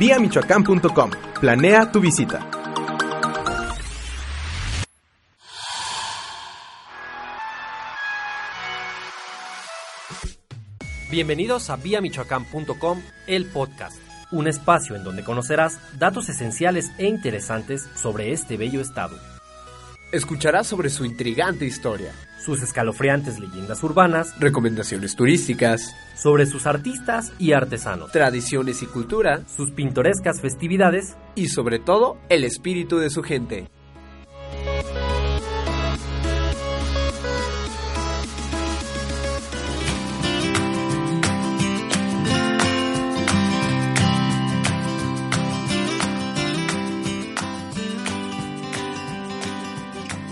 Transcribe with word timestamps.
Michoacán.com. 0.00 1.10
Planea 1.40 1.92
tu 1.92 2.00
visita. 2.00 2.40
Bienvenidos 11.10 11.68
a 11.68 11.76
viamichoacán.com, 11.76 13.02
el 13.26 13.44
podcast, 13.46 14.00
un 14.30 14.48
espacio 14.48 14.96
en 14.96 15.04
donde 15.04 15.22
conocerás 15.22 15.78
datos 15.98 16.30
esenciales 16.30 16.92
e 16.96 17.06
interesantes 17.06 17.86
sobre 17.94 18.32
este 18.32 18.56
bello 18.56 18.80
estado. 18.80 19.18
Escucharás 20.12 20.66
sobre 20.66 20.88
su 20.88 21.04
intrigante 21.04 21.66
historia, 21.66 22.12
sus 22.44 22.62
escalofriantes 22.62 23.38
leyendas 23.38 23.82
urbanas, 23.82 24.34
recomendaciones 24.38 25.16
turísticas, 25.16 25.94
sobre 26.14 26.46
sus 26.46 26.66
artistas 26.66 27.32
y 27.38 27.52
artesanos, 27.52 28.12
tradiciones 28.12 28.82
y 28.82 28.86
cultura, 28.86 29.46
sus 29.48 29.70
pintorescas 29.70 30.40
festividades 30.40 31.16
y 31.34 31.48
sobre 31.48 31.78
todo 31.78 32.18
el 32.28 32.44
espíritu 32.44 32.98
de 32.98 33.10
su 33.10 33.22
gente. 33.22 33.68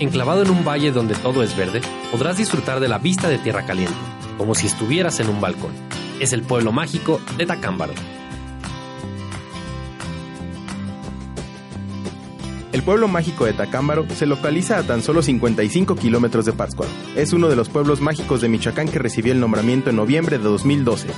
Enclavado 0.00 0.42
en 0.42 0.50
un 0.50 0.64
valle 0.64 0.92
donde 0.92 1.16
todo 1.16 1.42
es 1.42 1.56
verde, 1.56 1.80
podrás 2.12 2.36
disfrutar 2.36 2.78
de 2.78 2.86
la 2.86 2.98
vista 2.98 3.28
de 3.28 3.38
Tierra 3.38 3.66
Caliente, 3.66 3.96
como 4.36 4.54
si 4.54 4.66
estuvieras 4.66 5.18
en 5.18 5.28
un 5.28 5.40
balcón. 5.40 5.72
Es 6.20 6.32
el 6.32 6.42
pueblo 6.42 6.70
mágico 6.70 7.20
de 7.36 7.46
Tacámbaro. 7.46 7.94
El 12.70 12.84
pueblo 12.84 13.08
mágico 13.08 13.44
de 13.44 13.54
Tacámbaro 13.54 14.06
se 14.14 14.26
localiza 14.26 14.78
a 14.78 14.84
tan 14.84 15.02
solo 15.02 15.20
55 15.20 15.96
kilómetros 15.96 16.44
de 16.44 16.52
Pátzcuaro. 16.52 16.92
Es 17.16 17.32
uno 17.32 17.48
de 17.48 17.56
los 17.56 17.68
pueblos 17.68 18.00
mágicos 18.00 18.40
de 18.40 18.48
Michoacán 18.48 18.88
que 18.88 19.00
recibió 19.00 19.32
el 19.32 19.40
nombramiento 19.40 19.90
en 19.90 19.96
noviembre 19.96 20.38
de 20.38 20.44
2012 20.44 21.08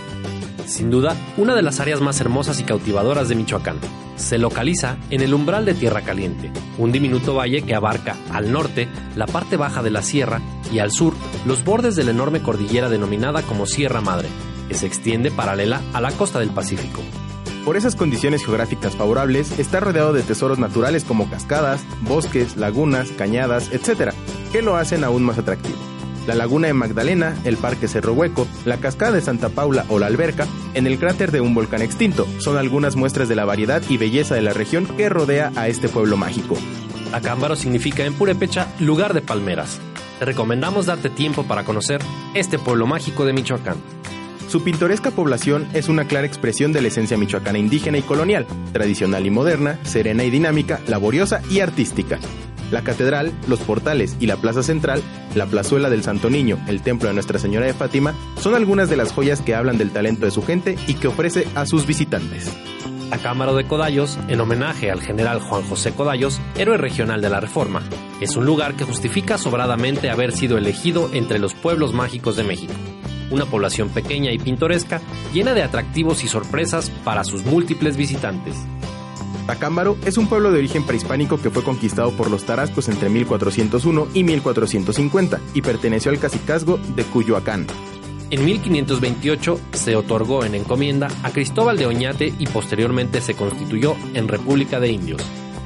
sin 0.71 0.91
duda, 0.91 1.17
una 1.37 1.55
de 1.55 1.63
las 1.63 1.81
áreas 1.81 2.01
más 2.01 2.21
hermosas 2.21 2.61
y 2.61 2.65
cautivadoras 2.65 3.29
de 3.29 3.35
Michoacán. 3.35 3.79
Se 4.17 4.39
localiza 4.39 4.97
en 5.11 5.21
el 5.21 5.35
umbral 5.35 5.65
de 5.65 5.75
Tierra 5.75 6.03
Caliente, 6.03 6.51
un 6.79 6.93
diminuto 6.93 7.35
valle 7.35 7.63
que 7.63 7.75
abarca 7.75 8.17
al 8.31 8.53
norte 8.53 8.89
la 9.17 9.27
parte 9.27 9.57
baja 9.57 9.83
de 9.83 9.91
la 9.91 10.03
sierra 10.03 10.41
y 10.73 10.79
al 10.79 10.93
sur 10.93 11.15
los 11.47 11.65
bordes 11.65 11.97
de 11.97 12.05
la 12.05 12.13
enorme 12.13 12.41
cordillera 12.41 12.89
denominada 12.89 13.43
como 13.43 13.67
Sierra 13.67 14.01
Madre, 14.01 14.29
que 14.69 14.75
se 14.75 14.87
extiende 14.87 15.31
paralela 15.31 15.81
a 15.93 16.01
la 16.01 16.13
costa 16.13 16.39
del 16.39 16.51
Pacífico. 16.51 17.01
Por 17.65 17.77
esas 17.77 17.97
condiciones 17.97 18.45
geográficas 18.45 18.97
favorables, 18.97 19.59
está 19.59 19.81
rodeado 19.81 20.13
de 20.13 20.23
tesoros 20.23 20.59
naturales 20.59 21.05
como 21.05 21.29
cascadas, 21.29 21.83
bosques, 22.03 22.57
lagunas, 22.57 23.11
cañadas, 23.11 23.71
etc., 23.73 24.13
que 24.53 24.63
lo 24.63 24.77
hacen 24.77 25.05
aún 25.05 25.25
más 25.25 25.39
atractivo 25.39 25.90
la 26.27 26.35
Laguna 26.35 26.69
de 26.69 26.75
Magdalena, 26.75 27.37
el 27.45 27.57
Parque 27.57 27.89
Cerro 27.89 28.13
Hueco, 28.13 28.47
la 28.65 28.79
Cascada 28.79 29.13
de 29.13 29.21
Santa 29.21 29.49
Paula 29.49 29.85
o 29.89 29.99
la 29.99 30.07
Alberca, 30.07 30.47
en 30.75 30.87
el 30.87 30.99
cráter 30.99 31.31
de 31.31 31.41
un 31.41 31.55
volcán 31.55 31.83
extinto. 31.83 32.27
Son 32.39 32.57
algunas 32.57 32.97
muestras 32.97 33.29
de 33.29 33.37
la 33.37 33.45
variedad 33.45 33.83
y 33.89 33.97
belleza 33.97 34.35
de 34.35 34.43
la 34.43 34.53
región 34.53 34.87
que 34.87 35.09
rodea 35.09 35.53
a 35.57 35.69
este 35.69 35.89
pueblo 35.89 36.17
mágico. 36.17 36.57
Acámbaro 37.13 37.57
significa 37.57 38.05
en 38.05 38.15
purépecha 38.15 38.69
lugar 38.79 39.15
de 39.15 39.21
palmeras. 39.21 39.81
Te 40.19 40.25
recomendamos 40.25 40.87
darte 40.87 41.11
tiempo 41.11 41.45
para 41.45 41.65
conocer 41.65 42.01
este 42.35 42.59
pueblo 42.59 42.87
mágico 42.87 43.25
de 43.25 43.33
Michoacán. 43.33 43.77
Su 44.49 44.65
pintoresca 44.65 45.13
población 45.13 45.69
es 45.75 45.89
una 45.89 46.07
clara 46.07 46.27
expresión 46.27 46.73
de 46.73 46.83
la 46.83 46.89
esencia 46.89 47.17
michoacana 47.17 47.59
indígena 47.59 47.99
y 47.99 48.03
colonial, 48.03 48.47
tradicional 48.73 49.25
y 49.25 49.31
moderna, 49.31 49.79
serena 49.85 50.25
y 50.25 50.31
dinámica, 50.31 50.81
laboriosa 50.89 51.41
y 51.49 51.61
artística. 51.61 52.19
La 52.71 52.83
catedral, 52.83 53.33
los 53.49 53.61
portales 53.61 54.17
y 54.21 54.27
la 54.27 54.37
plaza 54.37 54.63
central, 54.63 55.03
la 55.35 55.47
plazuela 55.47 55.91
del 55.91 56.05
Santo 56.05 56.31
Niño, 56.31 56.59
el 56.69 56.83
templo 56.83 57.09
de 57.09 57.15
Nuestra 57.15 57.39
Señora 57.39 57.67
de 57.67 57.75
Fátima, 57.75 58.15
son 58.41 58.55
algunas 58.55 58.89
de 58.89 58.97
las 58.97 59.13
joyas 59.13 59.41
que 59.41 59.55
hablan 59.55 59.77
del 59.77 59.91
talento 59.91 60.25
de 60.25 60.31
su 60.31 60.43
gente 60.43 60.77
y 60.87 60.95
que 60.95 61.09
ofrece 61.09 61.49
a 61.55 61.67
sus 61.67 61.87
visitantes. 61.87 62.51
La 63.11 63.19
Cámara 63.19 63.53
de 63.55 63.67
Codallos, 63.67 64.21
en 64.29 64.41
homenaje 64.41 64.89
al 64.89 65.01
general 65.01 65.41
Juan 65.41 65.65
José 65.65 65.93
Codallos, 65.93 66.41
héroe 66.57 66.77
regional 66.77 67.21
de 67.21 67.29
la 67.29 67.41
Reforma, 67.41 67.83
es 68.21 68.37
un 68.37 68.47
lugar 68.47 68.75
que 68.75 68.85
justifica 68.85 69.37
sobradamente 69.37 70.11
haber 70.11 70.31
sido 70.31 70.57
elegido 70.57 71.11
entre 71.13 71.41
los 71.41 71.55
pueblos 71.55 71.93
mágicos 71.93 72.37
de 72.37 72.45
México. 72.45 72.73
Una 73.33 73.47
población 73.47 73.89
pequeña 73.89 74.31
y 74.31 74.39
pintoresca, 74.39 75.01
llena 75.33 75.55
de 75.55 75.65
atractivos 75.65 76.23
y 76.23 76.29
sorpresas 76.29 76.91
para 77.03 77.25
sus 77.25 77.45
múltiples 77.45 77.97
visitantes. 77.97 78.55
Tacámbaro 79.47 79.97
es 80.05 80.17
un 80.17 80.29
pueblo 80.29 80.51
de 80.53 80.59
origen 80.59 80.85
prehispánico 80.85 81.41
que 81.41 81.51
fue 81.51 81.63
conquistado 81.63 82.13
por 82.13 82.31
los 82.31 82.45
tarascos 82.45 82.89
entre 82.89 83.09
1401 83.09 84.09
y 84.15 84.25
1450 84.25 85.41
y 85.55 85.63
perteneció 85.63 86.11
al 86.11 86.19
cacicazgo 86.19 86.79
de 86.97 87.05
Cuyoacán. 87.05 87.67
En 88.31 88.45
1528 88.45 89.61
se 89.73 89.97
otorgó 89.97 90.45
en 90.45 90.55
encomienda 90.55 91.09
a 91.25 91.31
Cristóbal 91.31 91.77
de 91.79 91.87
Oñate 91.87 92.33
y 92.39 92.47
posteriormente 92.47 93.21
se 93.21 93.35
constituyó 93.35 93.97
en 94.15 94.29
República 94.29 94.79
de 94.79 94.93
Indios. 94.93 95.23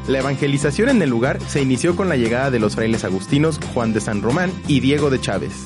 La 0.08 0.20
evangelización 0.20 0.88
en 0.88 1.02
el 1.02 1.10
lugar 1.10 1.40
se 1.42 1.62
inició 1.62 1.94
con 1.94 2.08
la 2.08 2.16
llegada 2.16 2.50
de 2.50 2.60
los 2.60 2.74
frailes 2.74 3.04
agustinos 3.04 3.60
Juan 3.74 3.92
de 3.92 4.00
San 4.00 4.22
Román 4.22 4.50
y 4.66 4.80
Diego 4.80 5.10
de 5.10 5.20
Chávez. 5.20 5.64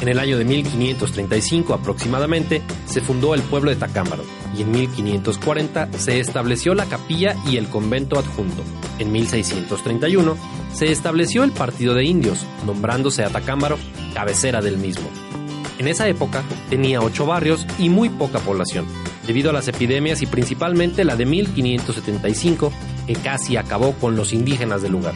En 0.00 0.08
el 0.08 0.18
año 0.18 0.36
de 0.36 0.44
1535 0.44 1.74
aproximadamente 1.74 2.62
se 2.86 3.00
fundó 3.00 3.34
el 3.34 3.42
pueblo 3.42 3.70
de 3.70 3.76
Tacámbaro 3.76 4.24
y 4.56 4.62
en 4.62 4.70
1540 4.70 5.88
se 5.98 6.20
estableció 6.20 6.74
la 6.74 6.86
capilla 6.86 7.36
y 7.46 7.56
el 7.56 7.68
convento 7.68 8.18
adjunto. 8.18 8.62
En 8.98 9.12
1631 9.12 10.36
se 10.72 10.90
estableció 10.90 11.44
el 11.44 11.52
partido 11.52 11.94
de 11.94 12.04
indios, 12.04 12.46
nombrándose 12.64 13.24
a 13.24 13.30
Tacámbaro 13.30 13.78
cabecera 14.14 14.62
del 14.62 14.78
mismo. 14.78 15.08
En 15.78 15.88
esa 15.88 16.08
época 16.08 16.42
tenía 16.70 17.02
ocho 17.02 17.26
barrios 17.26 17.66
y 17.78 17.90
muy 17.90 18.08
poca 18.08 18.38
población, 18.38 18.86
debido 19.26 19.50
a 19.50 19.52
las 19.52 19.68
epidemias 19.68 20.22
y 20.22 20.26
principalmente 20.26 21.04
la 21.04 21.16
de 21.16 21.26
1575, 21.26 22.72
que 23.06 23.14
casi 23.14 23.56
acabó 23.56 23.92
con 23.92 24.16
los 24.16 24.32
indígenas 24.32 24.80
del 24.80 24.92
lugar. 24.92 25.14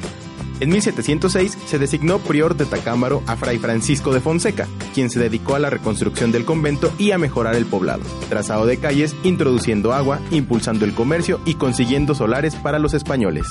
En 0.60 0.69
1706 0.69 1.56
se 1.65 1.78
designó 1.78 2.19
prior 2.19 2.54
de 2.54 2.66
Tacámbaro 2.66 3.22
a 3.26 3.37
Fray 3.37 3.59
Francisco 3.59 4.12
de 4.12 4.21
Fonseca, 4.21 4.69
quien 4.93 5.09
se 5.09 5.19
dedicó 5.19 5.54
a 5.54 5.59
la 5.59 5.71
reconstrucción 5.71 6.32
del 6.32 6.44
convento 6.44 6.93
y 6.98 7.12
a 7.12 7.19
mejorar 7.19 7.54
el 7.54 7.65
poblado, 7.65 8.03
trazado 8.28 8.66
de 8.66 8.76
calles, 8.76 9.16
introduciendo 9.25 9.94
agua, 9.94 10.21
impulsando 10.31 10.84
el 10.84 10.94
comercio 10.94 11.41
y 11.47 11.54
consiguiendo 11.54 12.15
solares 12.15 12.56
para 12.56 12.78
los 12.78 12.93
españoles. 12.93 13.47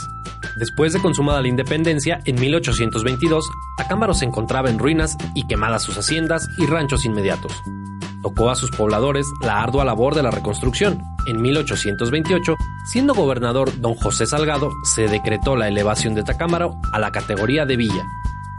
Después 0.59 0.93
de 0.93 1.01
consumada 1.01 1.41
la 1.41 1.47
independencia, 1.47 2.19
en 2.25 2.39
1822, 2.39 3.49
Tacámbaro 3.77 4.13
se 4.13 4.25
encontraba 4.25 4.69
en 4.69 4.77
ruinas 4.77 5.17
y 5.33 5.47
quemadas 5.47 5.81
sus 5.81 5.97
haciendas 5.97 6.47
y 6.59 6.67
ranchos 6.67 7.05
inmediatos 7.05 7.53
tocó 8.21 8.49
a 8.49 8.55
sus 8.55 8.71
pobladores 8.71 9.27
la 9.41 9.61
ardua 9.61 9.85
labor 9.85 10.15
de 10.15 10.23
la 10.23 10.31
reconstrucción. 10.31 11.01
En 11.27 11.41
1828, 11.41 12.55
siendo 12.85 13.13
gobernador 13.13 13.79
don 13.79 13.95
José 13.95 14.25
Salgado, 14.25 14.71
se 14.83 15.07
decretó 15.07 15.55
la 15.55 15.67
elevación 15.67 16.15
de 16.15 16.23
Tacámbaro 16.23 16.79
a 16.91 16.99
la 16.99 17.11
categoría 17.11 17.65
de 17.65 17.77
villa. 17.77 18.03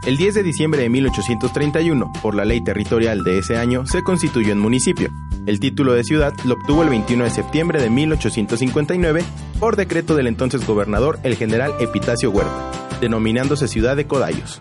El 0.05 0.17
10 0.17 0.33
de 0.33 0.43
diciembre 0.43 0.81
de 0.81 0.89
1831, 0.89 2.11
por 2.23 2.33
la 2.33 2.43
ley 2.43 2.63
territorial 2.63 3.23
de 3.23 3.37
ese 3.37 3.57
año, 3.57 3.85
se 3.85 4.03
constituyó 4.03 4.51
en 4.51 4.57
municipio. 4.57 5.09
El 5.45 5.59
título 5.59 5.93
de 5.93 6.03
ciudad 6.03 6.33
lo 6.43 6.55
obtuvo 6.55 6.81
el 6.81 6.89
21 6.89 7.23
de 7.23 7.29
septiembre 7.29 7.79
de 7.79 7.89
1859 7.91 9.23
por 9.59 9.75
decreto 9.75 10.15
del 10.15 10.25
entonces 10.25 10.65
gobernador 10.65 11.19
el 11.21 11.35
general 11.35 11.73
Epitacio 11.79 12.31
Huerta, 12.31 12.71
denominándose 12.99 13.67
ciudad 13.67 13.95
de 13.95 14.07
Codallos. 14.07 14.59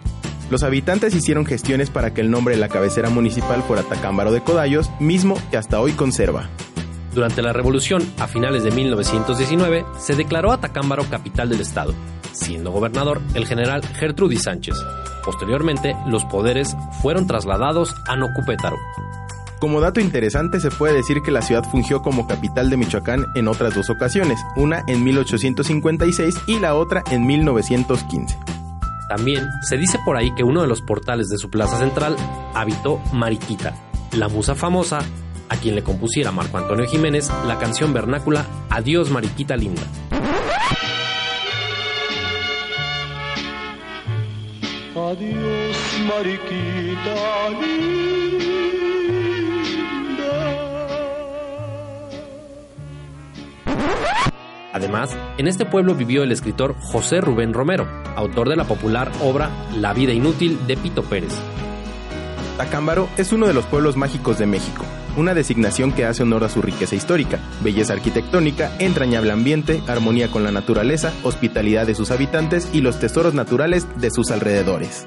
Los 0.50 0.64
habitantes 0.64 1.14
hicieron 1.14 1.46
gestiones 1.46 1.90
para 1.90 2.12
que 2.12 2.20
el 2.20 2.30
nombre 2.30 2.56
de 2.56 2.60
la 2.60 2.68
cabecera 2.68 3.08
municipal 3.08 3.62
fuera 3.62 3.84
Tacámbaro 3.84 4.32
de 4.32 4.42
Codallos, 4.42 4.90
mismo 4.98 5.40
que 5.50 5.56
hasta 5.56 5.80
hoy 5.80 5.92
conserva. 5.92 6.48
Durante 7.14 7.40
la 7.40 7.52
revolución, 7.52 8.02
a 8.18 8.26
finales 8.26 8.64
de 8.64 8.72
1919, 8.72 9.84
se 9.98 10.16
declaró 10.16 10.50
a 10.50 10.60
Tacámbaro 10.60 11.04
capital 11.04 11.48
del 11.48 11.60
estado, 11.60 11.94
siendo 12.32 12.72
gobernador 12.72 13.20
el 13.34 13.46
general 13.46 13.82
Gertrudis 13.84 14.42
Sánchez. 14.42 14.74
Posteriormente, 15.24 15.94
los 16.08 16.24
poderes 16.24 16.76
fueron 17.00 17.28
trasladados 17.28 17.94
a 18.08 18.16
Nocupétaro. 18.16 18.76
Como 19.60 19.80
dato 19.80 20.00
interesante, 20.00 20.58
se 20.58 20.70
puede 20.70 20.94
decir 20.94 21.20
que 21.22 21.30
la 21.30 21.42
ciudad 21.42 21.62
fungió 21.62 22.02
como 22.02 22.26
capital 22.26 22.70
de 22.70 22.76
Michoacán 22.76 23.26
en 23.36 23.46
otras 23.46 23.74
dos 23.74 23.90
ocasiones, 23.90 24.40
una 24.56 24.82
en 24.88 25.04
1856 25.04 26.34
y 26.46 26.58
la 26.58 26.74
otra 26.74 27.04
en 27.10 27.26
1915. 27.26 28.59
También 29.10 29.50
se 29.62 29.76
dice 29.76 29.98
por 30.04 30.16
ahí 30.16 30.32
que 30.36 30.44
uno 30.44 30.62
de 30.62 30.68
los 30.68 30.82
portales 30.82 31.28
de 31.28 31.36
su 31.36 31.50
plaza 31.50 31.76
central 31.80 32.14
habitó 32.54 33.02
Mariquita, 33.12 33.74
la 34.12 34.28
musa 34.28 34.54
famosa 34.54 35.00
a 35.48 35.56
quien 35.56 35.74
le 35.74 35.82
compusiera 35.82 36.30
Marco 36.30 36.58
Antonio 36.58 36.86
Jiménez 36.86 37.28
la 37.48 37.58
canción 37.58 37.92
vernácula 37.92 38.46
Adiós 38.70 39.10
Mariquita 39.10 39.56
Linda. 39.56 39.82
Adiós 44.94 45.76
Mariquita 46.06 47.50
Linda. 47.60 47.90
Además, 54.72 55.16
en 55.38 55.48
este 55.48 55.66
pueblo 55.66 55.94
vivió 55.94 56.22
el 56.22 56.32
escritor 56.32 56.76
José 56.80 57.20
Rubén 57.20 57.52
Romero, 57.52 57.88
autor 58.16 58.48
de 58.48 58.56
la 58.56 58.64
popular 58.64 59.10
obra 59.20 59.50
La 59.76 59.92
vida 59.92 60.12
inútil 60.12 60.58
de 60.66 60.76
Pito 60.76 61.02
Pérez. 61.02 61.32
Tacámbaro 62.56 63.08
es 63.16 63.32
uno 63.32 63.46
de 63.46 63.54
los 63.54 63.64
pueblos 63.64 63.96
mágicos 63.96 64.38
de 64.38 64.46
México, 64.46 64.84
una 65.16 65.34
designación 65.34 65.92
que 65.92 66.04
hace 66.04 66.22
honor 66.22 66.44
a 66.44 66.48
su 66.48 66.62
riqueza 66.62 66.94
histórica, 66.94 67.40
belleza 67.62 67.94
arquitectónica, 67.94 68.70
entrañable 68.78 69.32
ambiente, 69.32 69.82
armonía 69.88 70.30
con 70.30 70.44
la 70.44 70.52
naturaleza, 70.52 71.12
hospitalidad 71.24 71.86
de 71.86 71.94
sus 71.94 72.10
habitantes 72.10 72.68
y 72.72 72.82
los 72.82 72.98
tesoros 73.00 73.34
naturales 73.34 73.86
de 73.98 74.10
sus 74.10 74.30
alrededores. 74.30 75.06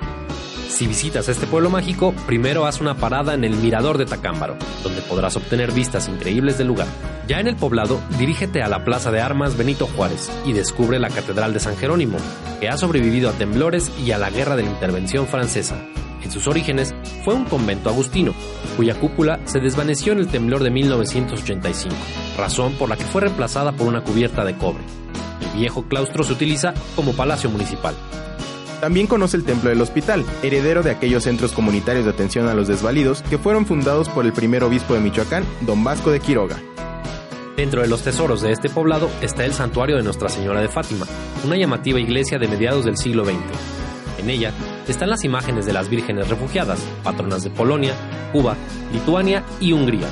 Si 0.74 0.88
visitas 0.88 1.30
este 1.30 1.46
pueblo 1.46 1.70
mágico, 1.70 2.16
primero 2.25 2.66
haz 2.66 2.81
una 2.81 2.96
parada 2.96 3.36
en 3.36 3.44
el 3.44 3.56
Mirador 3.56 4.00
de 4.00 4.08
Tacámbaro, 4.08 4.58
donde 4.81 5.04
podrás 5.04 5.38
obtener 5.38 5.72
vistas 5.72 6.10
increíbles 6.10 6.58
del 6.58 6.66
lugar. 6.66 6.88
Ya 7.28 7.40
en 7.40 7.48
el 7.48 7.56
poblado, 7.56 8.02
dirígete 8.18 8.64
a 8.64 8.68
la 8.68 8.84
Plaza 8.84 9.12
de 9.12 9.22
Armas 9.22 9.56
Benito 9.56 9.86
Juárez 9.86 10.31
y 10.48 10.54
descubre 10.54 10.98
la 10.98 11.12
Catedral 11.12 11.54
de 11.54 11.60
San 11.60 11.78
Jerónimo, 11.78 12.18
que 12.60 12.70
ha 12.70 12.78
sobrevivido 12.78 13.30
a 13.30 13.34
temblores 13.34 13.92
y 14.04 14.14
a 14.14 14.18
la 14.18 14.31
Guerra 14.31 14.56
de 14.56 14.64
la 14.64 14.72
Intervención 14.72 15.28
Francesa. 15.28 15.75
En 16.24 16.31
sus 16.31 16.48
orígenes 16.48 16.96
fue 17.24 17.36
un 17.36 17.46
convento 17.46 17.92
agustino, 17.92 18.34
cuya 18.75 19.00
cúpula 19.00 19.42
se 19.46 19.60
desvaneció 19.60 20.14
en 20.14 20.20
el 20.20 20.28
temblor 20.28 20.64
de 20.64 20.72
1985, 20.72 21.96
razón 22.36 22.74
por 22.80 22.90
la 22.90 22.98
que 22.98 23.06
fue 23.06 23.22
reemplazada 23.22 23.74
por 23.74 23.86
una 23.86 24.04
cubierta 24.04 24.44
de 24.44 24.58
cobre. 24.58 24.84
El 25.40 25.60
viejo 25.60 25.84
claustro 25.84 26.24
se 26.24 26.34
utiliza 26.34 26.74
como 26.96 27.14
palacio 27.14 27.52
municipal. 27.52 27.94
También 28.83 29.07
conoce 29.07 29.38
el 29.38 29.45
Templo 29.45 29.69
del 29.69 29.80
Hospital, 29.80 30.25
heredero 30.41 30.83
de 30.83 30.91
aquellos 30.91 31.24
centros 31.24 31.53
comunitarios 31.53 32.03
de 32.03 32.12
atención 32.12 32.50
a 32.50 32.53
los 32.53 32.68
desvalidos 32.68 33.21
que 33.21 33.38
fueron 33.38 33.65
fundados 33.65 34.09
por 34.09 34.25
el 34.25 34.33
primer 34.33 34.62
obispo 34.62 34.94
de 34.94 35.00
Michoacán, 35.00 35.45
don 35.62 35.85
Vasco 35.85 36.12
de 36.12 36.19
Quiroga. 36.19 36.62
Dentro 37.56 37.81
de 37.81 37.88
los 37.88 38.01
tesoros 38.01 38.41
de 38.41 38.51
este 38.51 38.69
poblado 38.69 39.09
está 39.21 39.45
el 39.45 39.53
santuario 39.53 39.95
de 39.95 40.03
Nuestra 40.03 40.27
Señora 40.27 40.59
de 40.59 40.68
Fátima, 40.68 41.06
una 41.45 41.56
llamativa 41.56 41.97
iglesia 41.97 42.38
de 42.39 42.50
mediados 42.50 42.83
del 42.83 42.97
siglo 42.97 43.24
XX. 43.24 43.38
En 44.18 44.30
ella 44.30 44.51
están 44.86 45.09
las 45.09 45.24
imágenes 45.24 45.65
de 45.65 45.71
las 45.71 45.88
vírgenes 45.88 46.27
refugiadas, 46.27 46.86
patronas 47.06 47.41
de 47.45 47.51
Polonia, 47.51 47.94
Cuba, 48.33 48.57
Lituania 48.91 49.45
y 49.62 49.71
Hungría. 49.71 50.09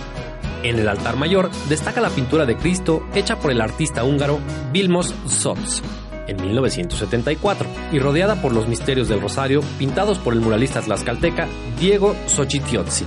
En 0.63 0.79
el 0.79 0.88
altar 0.88 1.17
mayor 1.17 1.51
destaca 1.67 2.00
la 2.00 2.09
pintura 2.09 2.45
de 2.45 2.56
Cristo 2.56 3.06
hecha 3.15 3.38
por 3.38 3.51
el 3.51 3.59
artista 3.59 4.06
húngaro 4.06 4.39
Vilmos 4.71 5.13
Sots 5.27 5.83
en 6.31 6.42
1974 6.42 7.68
y 7.92 8.00
rodeada 8.00 8.42
por 8.42 8.54
los 8.54 8.68
misterios 8.68 9.07
del 9.07 9.22
Rosario 9.22 9.62
pintados 9.78 10.18
por 10.18 10.33
el 10.33 10.42
muralista 10.42 10.81
tlaxcalteca 10.81 11.48
Diego 11.80 12.16
Xochitiotzi. 12.28 13.06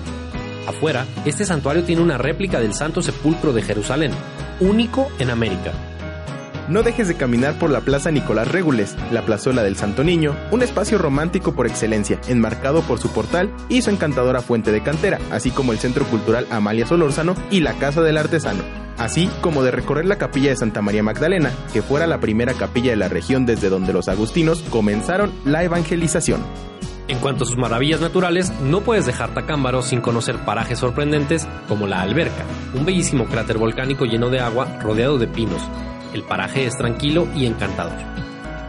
Afuera, 0.66 1.06
este 1.24 1.44
santuario 1.44 1.84
tiene 1.84 2.02
una 2.02 2.18
réplica 2.18 2.60
del 2.60 2.74
Santo 2.74 3.02
Sepulcro 3.02 3.52
de 3.52 3.62
Jerusalén, 3.62 4.12
único 4.60 5.08
en 5.18 5.30
América. 5.30 5.72
No 6.68 6.82
dejes 6.82 7.08
de 7.08 7.16
caminar 7.16 7.58
por 7.58 7.68
la 7.68 7.82
Plaza 7.82 8.10
Nicolás 8.10 8.48
Regules, 8.48 8.96
la 9.12 9.26
plazuela 9.26 9.62
del 9.62 9.76
Santo 9.76 10.02
Niño, 10.02 10.34
un 10.50 10.62
espacio 10.62 10.96
romántico 10.96 11.54
por 11.54 11.66
excelencia, 11.66 12.18
enmarcado 12.26 12.80
por 12.82 12.98
su 12.98 13.10
portal 13.12 13.54
y 13.68 13.82
su 13.82 13.90
encantadora 13.90 14.40
fuente 14.40 14.72
de 14.72 14.82
cantera, 14.82 15.18
así 15.30 15.50
como 15.50 15.72
el 15.72 15.78
Centro 15.78 16.06
Cultural 16.06 16.46
Amalia 16.50 16.86
Solórzano 16.86 17.34
y 17.50 17.60
la 17.60 17.74
Casa 17.74 18.00
del 18.00 18.16
Artesano 18.16 18.62
así 18.98 19.28
como 19.40 19.62
de 19.62 19.70
recorrer 19.70 20.06
la 20.06 20.18
capilla 20.18 20.50
de 20.50 20.56
Santa 20.56 20.82
María 20.82 21.02
Magdalena, 21.02 21.50
que 21.72 21.82
fuera 21.82 22.06
la 22.06 22.20
primera 22.20 22.54
capilla 22.54 22.90
de 22.90 22.96
la 22.96 23.08
región 23.08 23.46
desde 23.46 23.68
donde 23.68 23.92
los 23.92 24.08
agustinos 24.08 24.62
comenzaron 24.70 25.32
la 25.44 25.62
evangelización. 25.64 26.42
En 27.06 27.18
cuanto 27.18 27.44
a 27.44 27.46
sus 27.46 27.58
maravillas 27.58 28.00
naturales, 28.00 28.50
no 28.62 28.80
puedes 28.80 29.04
dejar 29.04 29.34
Tacámbaro 29.34 29.82
sin 29.82 30.00
conocer 30.00 30.38
parajes 30.38 30.78
sorprendentes 30.78 31.46
como 31.68 31.86
la 31.86 32.00
Alberca, 32.00 32.44
un 32.72 32.86
bellísimo 32.86 33.26
cráter 33.26 33.58
volcánico 33.58 34.06
lleno 34.06 34.30
de 34.30 34.40
agua 34.40 34.78
rodeado 34.80 35.18
de 35.18 35.26
pinos. 35.26 35.62
El 36.14 36.22
paraje 36.22 36.64
es 36.64 36.76
tranquilo 36.76 37.28
y 37.34 37.44
encantador. 37.44 37.98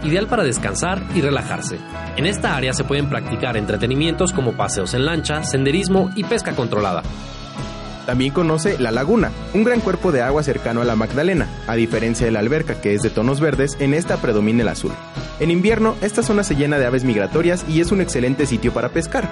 Ideal 0.03 0.27
para 0.27 0.43
descansar 0.43 1.01
y 1.15 1.21
relajarse. 1.21 1.79
En 2.17 2.25
esta 2.25 2.55
área 2.55 2.73
se 2.73 2.83
pueden 2.83 3.09
practicar 3.09 3.55
entretenimientos 3.55 4.33
como 4.33 4.51
paseos 4.51 4.93
en 4.93 5.05
lancha, 5.05 5.43
senderismo 5.43 6.11
y 6.15 6.23
pesca 6.25 6.55
controlada. 6.55 7.03
También 8.05 8.31
conoce 8.31 8.77
la 8.79 8.91
laguna, 8.91 9.31
un 9.53 9.63
gran 9.63 9.81
cuerpo 9.81 10.11
de 10.11 10.21
agua 10.21 10.43
cercano 10.43 10.81
a 10.81 10.85
la 10.85 10.95
Magdalena. 10.95 11.47
A 11.67 11.75
diferencia 11.75 12.25
de 12.25 12.31
la 12.31 12.39
alberca, 12.39 12.79
que 12.81 12.93
es 12.93 13.01
de 13.01 13.09
tonos 13.09 13.39
verdes, 13.39 13.77
en 13.79 13.93
esta 13.93 14.17
predomina 14.17 14.61
el 14.61 14.69
azul. 14.69 14.91
En 15.39 15.51
invierno, 15.51 15.95
esta 16.01 16.23
zona 16.23 16.43
se 16.43 16.55
llena 16.55 16.77
de 16.77 16.85
aves 16.85 17.03
migratorias 17.03 17.65
y 17.67 17.81
es 17.81 17.91
un 17.91 18.01
excelente 18.01 18.45
sitio 18.45 18.73
para 18.73 18.89
pescar. 18.89 19.27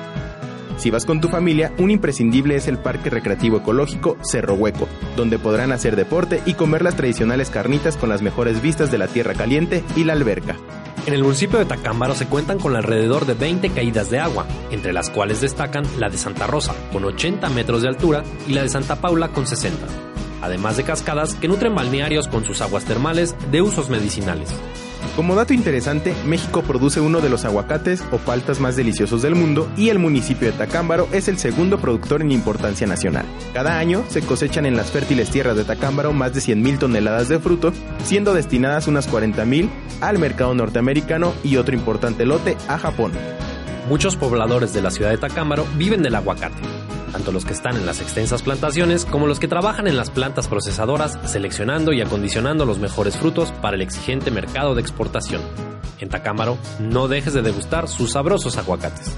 Si 0.78 0.90
vas 0.90 1.06
con 1.06 1.22
tu 1.22 1.30
familia, 1.30 1.72
un 1.78 1.92
imprescindible 1.92 2.56
es 2.56 2.68
el 2.68 2.78
Parque 2.78 3.10
Recreativo 3.10 3.58
Ecológico 3.58 4.18
Cerro 4.22 4.56
Hueco, 4.56 4.90
donde 5.16 5.40
podrán 5.40 5.72
hacer 5.72 5.96
deporte 5.96 6.42
y 6.46 6.56
comer 6.56 6.82
las 6.82 6.96
tradicionales 6.96 7.50
carnitas 7.50 7.96
con 7.96 8.10
las 8.10 8.22
mejores 8.22 8.62
vistas 8.62 8.92
de 8.92 8.98
la 8.98 9.08
tierra 9.08 9.34
caliente 9.34 9.84
y 9.96 10.04
la 10.04 10.14
alberca. 10.14 10.58
En 11.06 11.14
el 11.14 11.24
municipio 11.24 11.60
de 11.60 11.66
Tacámbaro 11.66 12.16
se 12.16 12.28
cuentan 12.28 12.60
con 12.60 12.78
alrededor 12.78 13.26
de 13.26 13.34
20 13.34 13.72
caídas 13.72 14.10
de 14.10 14.20
agua, 14.20 14.48
entre 14.72 14.94
las 14.94 15.10
cuales 15.10 15.42
destacan 15.42 15.86
la 16.00 16.10
de 16.10 16.18
Santa 16.18 16.48
Rosa, 16.48 16.74
con 16.94 17.04
80 17.04 17.50
metros 17.50 17.82
de 17.82 17.90
altura, 17.90 18.24
y 18.48 18.54
la 18.54 18.64
de 18.64 18.70
Santa 18.70 18.96
Paula, 18.96 19.28
con 19.28 19.46
60, 19.46 19.86
además 20.42 20.78
de 20.78 20.84
cascadas 20.84 21.36
que 21.36 21.50
nutren 21.50 21.76
balnearios 21.76 22.30
con 22.30 22.46
sus 22.46 22.62
aguas 22.62 22.86
termales 22.86 23.36
de 23.52 23.62
usos 23.62 23.90
medicinales. 23.90 24.50
Como 25.16 25.36
dato 25.36 25.54
interesante, 25.54 26.16
México 26.26 26.64
produce 26.64 27.00
uno 27.00 27.22
de 27.22 27.30
los 27.30 27.46
aguacates 27.46 28.04
o 28.12 28.18
paltas 28.18 28.60
más 28.60 28.76
deliciosos 28.76 29.22
del 29.22 29.36
mundo 29.36 29.70
y 29.78 29.90
el 29.90 30.00
municipio 30.00 30.52
de 30.52 30.58
Tacámbaro 30.58 31.08
es 31.12 31.28
el 31.28 31.38
segundo 31.38 31.78
productor 31.78 32.22
en 32.22 32.32
importancia 32.32 32.88
nacional. 32.88 33.26
Cada 33.54 33.78
año 33.78 34.04
se 34.08 34.22
cosechan 34.22 34.66
en 34.66 34.76
las 34.76 34.90
fértiles 34.90 35.30
tierras 35.30 35.56
de 35.56 35.66
Tacámbaro 35.66 36.14
más 36.14 36.34
de 36.34 36.40
100.000 36.40 36.80
toneladas 36.80 37.30
de 37.30 37.40
fruto, 37.40 37.74
siendo 38.04 38.34
destinadas 38.34 38.88
unas 38.88 39.08
40.000 39.08 39.70
al 40.02 40.18
mercado 40.18 40.56
norteamericano 40.56 41.34
y 41.44 41.58
otro 41.58 41.76
importante 41.76 42.26
lote 42.26 42.58
a 42.68 42.80
Japón. 42.80 43.12
Muchos 43.88 44.16
pobladores 44.16 44.74
de 44.74 44.82
la 44.82 44.90
ciudad 44.90 45.12
de 45.12 45.18
Tacámbaro 45.18 45.68
viven 45.78 46.02
del 46.02 46.16
aguacate 46.16 46.83
tanto 47.14 47.32
los 47.32 47.46
que 47.46 47.54
están 47.54 47.78
en 47.78 47.86
las 47.86 48.02
extensas 48.02 48.42
plantaciones 48.42 49.06
como 49.06 49.28
los 49.28 49.40
que 49.40 49.48
trabajan 49.48 49.88
en 49.88 49.96
las 49.96 50.10
plantas 50.10 50.50
procesadoras, 50.50 51.18
seleccionando 51.26 51.94
y 51.94 52.02
acondicionando 52.02 52.66
los 52.66 52.80
mejores 52.80 53.16
frutos 53.16 53.54
para 53.62 53.76
el 53.76 53.82
exigente 53.82 54.32
mercado 54.32 54.76
de 54.76 54.82
exportación. 54.82 55.42
En 56.00 56.10
Tacámbaro, 56.10 56.58
no 56.80 57.08
dejes 57.08 57.34
de 57.34 57.44
degustar 57.44 57.88
sus 57.88 58.12
sabrosos 58.12 58.58
aguacates. 58.58 59.16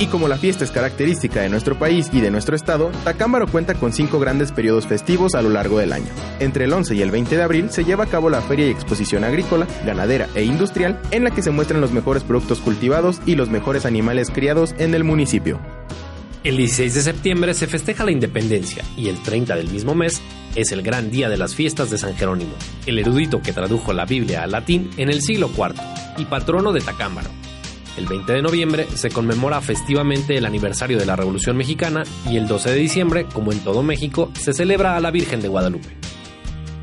Y 0.00 0.06
como 0.06 0.28
la 0.28 0.38
fiesta 0.38 0.64
es 0.64 0.70
característica 0.70 1.42
de 1.42 1.50
nuestro 1.50 1.78
país 1.78 2.08
y 2.10 2.22
de 2.22 2.30
nuestro 2.30 2.56
estado, 2.56 2.90
Tacámbaro 3.04 3.46
cuenta 3.46 3.74
con 3.74 3.92
cinco 3.92 4.18
grandes 4.18 4.50
periodos 4.50 4.86
festivos 4.86 5.34
a 5.34 5.42
lo 5.42 5.50
largo 5.50 5.78
del 5.78 5.92
año. 5.92 6.08
Entre 6.38 6.64
el 6.64 6.72
11 6.72 6.94
y 6.94 7.02
el 7.02 7.10
20 7.10 7.36
de 7.36 7.42
abril 7.42 7.70
se 7.70 7.84
lleva 7.84 8.04
a 8.04 8.06
cabo 8.06 8.30
la 8.30 8.40
Feria 8.40 8.66
y 8.66 8.70
Exposición 8.70 9.24
Agrícola, 9.24 9.66
Ganadera 9.84 10.26
e 10.34 10.44
Industrial, 10.44 10.98
en 11.10 11.24
la 11.24 11.32
que 11.32 11.42
se 11.42 11.50
muestran 11.50 11.82
los 11.82 11.92
mejores 11.92 12.24
productos 12.24 12.60
cultivados 12.60 13.20
y 13.26 13.34
los 13.34 13.50
mejores 13.50 13.84
animales 13.84 14.30
criados 14.30 14.74
en 14.78 14.94
el 14.94 15.04
municipio. 15.04 15.60
El 16.42 16.56
16 16.56 16.94
de 16.94 17.02
septiembre 17.02 17.52
se 17.52 17.66
festeja 17.66 18.02
la 18.02 18.12
independencia 18.12 18.82
y 18.96 19.08
el 19.08 19.22
30 19.22 19.56
del 19.56 19.68
mismo 19.68 19.94
mes 19.94 20.22
es 20.54 20.72
el 20.72 20.80
gran 20.80 21.10
día 21.10 21.28
de 21.28 21.36
las 21.36 21.54
fiestas 21.54 21.90
de 21.90 21.98
San 21.98 22.16
Jerónimo, 22.16 22.54
el 22.86 22.98
erudito 22.98 23.42
que 23.42 23.52
tradujo 23.52 23.92
la 23.92 24.06
Biblia 24.06 24.42
al 24.42 24.52
latín 24.52 24.90
en 24.96 25.10
el 25.10 25.20
siglo 25.20 25.50
IV 25.54 25.74
y 26.16 26.24
patrono 26.24 26.72
de 26.72 26.80
Tacámbaro. 26.80 27.28
El 27.98 28.06
20 28.06 28.32
de 28.32 28.40
noviembre 28.40 28.86
se 28.94 29.10
conmemora 29.10 29.60
festivamente 29.60 30.38
el 30.38 30.46
aniversario 30.46 30.96
de 30.96 31.04
la 31.04 31.16
Revolución 31.16 31.58
Mexicana 31.58 32.04
y 32.26 32.38
el 32.38 32.48
12 32.48 32.70
de 32.70 32.76
diciembre, 32.76 33.26
como 33.30 33.52
en 33.52 33.60
todo 33.60 33.82
México, 33.82 34.30
se 34.32 34.54
celebra 34.54 34.96
a 34.96 35.00
la 35.00 35.10
Virgen 35.10 35.42
de 35.42 35.48
Guadalupe. 35.48 35.99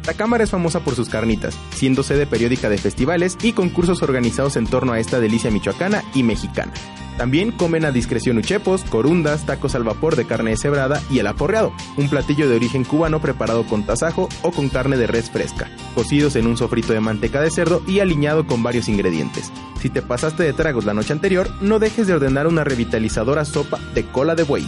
Tacámbaro 0.07 0.41
es 0.41 0.51
famosa 0.51 0.79
por 0.79 0.95
sus 0.95 1.09
carnitas, 1.09 1.59
siendo 1.75 2.01
sede 2.01 2.25
periódica 2.25 2.69
de 2.69 2.77
festivales 2.77 3.37
y 3.43 3.51
concursos 3.51 4.01
organizados 4.01 4.55
en 4.55 4.65
torno 4.65 4.93
a 4.93 4.99
esta 4.99 5.19
delicia 5.19 5.51
michoacana 5.51 6.01
y 6.13 6.23
mexicana. 6.23 6.71
También 7.17 7.51
comen 7.51 7.83
a 7.83 7.91
discreción 7.91 8.37
uchepos, 8.37 8.85
corundas, 8.85 9.45
tacos 9.45 9.75
al 9.75 9.83
vapor 9.83 10.15
de 10.15 10.25
carne 10.25 10.51
deshebrada 10.51 11.01
y 11.09 11.19
el 11.19 11.27
aporreado, 11.27 11.73
un 11.97 12.07
platillo 12.07 12.47
de 12.47 12.55
origen 12.55 12.85
cubano 12.85 13.19
preparado 13.19 13.65
con 13.65 13.85
tasajo 13.85 14.29
o 14.43 14.51
con 14.51 14.69
carne 14.69 14.95
de 14.95 15.07
res 15.07 15.29
fresca, 15.29 15.69
cocidos 15.93 16.37
en 16.37 16.47
un 16.47 16.55
sofrito 16.55 16.93
de 16.93 17.01
manteca 17.01 17.41
de 17.41 17.51
cerdo 17.51 17.81
y 17.85 17.99
aliñado 17.99 18.47
con 18.47 18.63
varios 18.63 18.87
ingredientes. 18.87 19.51
Si 19.81 19.89
te 19.89 20.01
pasaste 20.01 20.43
de 20.43 20.53
tragos 20.53 20.85
la 20.85 20.93
noche 20.93 21.11
anterior, 21.11 21.49
no 21.59 21.79
dejes 21.79 22.07
de 22.07 22.13
ordenar 22.13 22.47
una 22.47 22.63
revitalizadora 22.63 23.43
sopa 23.43 23.77
de 23.93 24.05
cola 24.05 24.35
de 24.35 24.43
buey. 24.43 24.65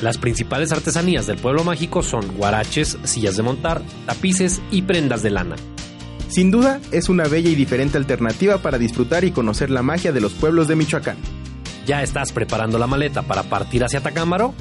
Las 0.00 0.18
principales 0.18 0.72
artesanías 0.72 1.26
del 1.26 1.38
pueblo 1.38 1.64
mágico 1.64 2.02
son 2.02 2.36
guaraches, 2.36 2.98
sillas 3.04 3.36
de 3.36 3.42
montar, 3.42 3.82
tapices 4.04 4.60
y 4.70 4.82
prendas 4.82 5.22
de 5.22 5.30
lana. 5.30 5.56
Sin 6.28 6.50
duda, 6.50 6.80
es 6.92 7.08
una 7.08 7.24
bella 7.28 7.48
y 7.48 7.54
diferente 7.54 7.96
alternativa 7.96 8.58
para 8.58 8.78
disfrutar 8.78 9.24
y 9.24 9.30
conocer 9.30 9.70
la 9.70 9.82
magia 9.82 10.12
de 10.12 10.20
los 10.20 10.34
pueblos 10.34 10.68
de 10.68 10.76
Michoacán. 10.76 11.16
¿Ya 11.86 12.02
estás 12.02 12.32
preparando 12.32 12.78
la 12.78 12.86
maleta 12.86 13.22
para 13.22 13.44
partir 13.44 13.84
hacia 13.84 14.02
Tacámbaro? 14.02 14.54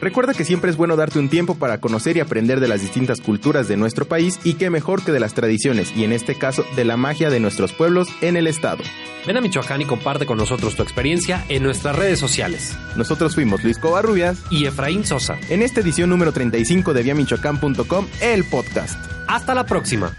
Recuerda 0.00 0.34
que 0.34 0.44
siempre 0.44 0.70
es 0.70 0.76
bueno 0.76 0.96
darte 0.96 1.18
un 1.18 1.28
tiempo 1.28 1.54
para 1.54 1.80
conocer 1.80 2.16
y 2.16 2.20
aprender 2.20 2.60
de 2.60 2.68
las 2.68 2.82
distintas 2.82 3.20
culturas 3.20 3.68
de 3.68 3.76
nuestro 3.76 4.06
país 4.06 4.38
y 4.44 4.54
qué 4.54 4.70
mejor 4.70 5.02
que 5.04 5.12
de 5.12 5.20
las 5.20 5.34
tradiciones 5.34 5.92
y 5.96 6.04
en 6.04 6.12
este 6.12 6.36
caso 6.36 6.64
de 6.76 6.84
la 6.84 6.96
magia 6.96 7.30
de 7.30 7.40
nuestros 7.40 7.72
pueblos 7.72 8.08
en 8.20 8.36
el 8.36 8.46
estado. 8.46 8.82
Ven 9.26 9.36
a 9.36 9.40
Michoacán 9.40 9.80
y 9.80 9.86
comparte 9.86 10.26
con 10.26 10.38
nosotros 10.38 10.76
tu 10.76 10.82
experiencia 10.82 11.44
en 11.48 11.62
nuestras 11.62 11.96
redes 11.96 12.18
sociales. 12.18 12.76
Nosotros 12.96 13.34
fuimos 13.34 13.64
Luis 13.64 13.78
Covarrubias 13.78 14.38
y 14.50 14.66
Efraín 14.66 15.04
Sosa 15.04 15.36
en 15.48 15.62
esta 15.62 15.80
edición 15.80 16.10
número 16.10 16.32
35 16.32 16.94
de 16.94 17.02
viamichoacán.com, 17.02 18.06
el 18.20 18.44
podcast. 18.44 18.98
Hasta 19.26 19.54
la 19.54 19.66
próxima. 19.66 20.14